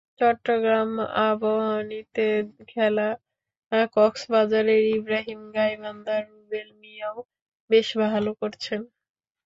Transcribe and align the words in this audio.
চট্টগ্রাম 0.19 0.91
আবাহনীতে 1.25 2.27
খেলা 2.67 3.09
কক্সবাজারের 3.95 4.83
ইব্রাহিম, 4.97 5.41
গাইবান্ধার 5.55 6.21
রুবেল 6.31 6.69
মিয়াও 6.81 7.17
বেশ 7.69 7.87
ভালো 8.03 8.31
করছেন। 8.41 8.81